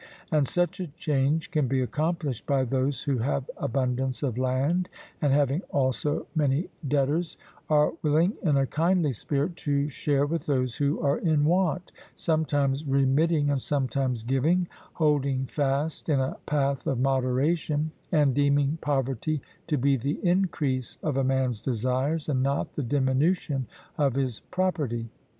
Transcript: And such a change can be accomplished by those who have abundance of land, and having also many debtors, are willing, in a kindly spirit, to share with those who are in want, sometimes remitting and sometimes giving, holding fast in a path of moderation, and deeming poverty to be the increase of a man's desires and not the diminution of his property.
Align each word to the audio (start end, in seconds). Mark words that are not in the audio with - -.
And 0.31 0.47
such 0.47 0.79
a 0.79 0.87
change 0.87 1.51
can 1.51 1.67
be 1.67 1.79
accomplished 1.79 2.47
by 2.47 2.63
those 2.63 3.03
who 3.03 3.19
have 3.19 3.47
abundance 3.57 4.23
of 4.23 4.35
land, 4.35 4.89
and 5.21 5.31
having 5.31 5.61
also 5.69 6.25
many 6.33 6.69
debtors, 6.87 7.37
are 7.69 7.93
willing, 8.01 8.33
in 8.41 8.57
a 8.57 8.65
kindly 8.65 9.13
spirit, 9.13 9.55
to 9.57 9.89
share 9.89 10.25
with 10.25 10.47
those 10.47 10.77
who 10.77 10.99
are 11.01 11.19
in 11.19 11.45
want, 11.45 11.91
sometimes 12.15 12.83
remitting 12.83 13.51
and 13.51 13.61
sometimes 13.61 14.23
giving, 14.23 14.67
holding 14.93 15.45
fast 15.45 16.09
in 16.09 16.19
a 16.19 16.35
path 16.47 16.87
of 16.87 16.97
moderation, 16.99 17.91
and 18.11 18.33
deeming 18.33 18.79
poverty 18.81 19.39
to 19.67 19.77
be 19.77 19.97
the 19.97 20.17
increase 20.25 20.97
of 21.03 21.15
a 21.15 21.23
man's 21.23 21.61
desires 21.61 22.27
and 22.27 22.41
not 22.41 22.73
the 22.73 22.81
diminution 22.81 23.67
of 23.99 24.15
his 24.15 24.39
property. 24.39 25.09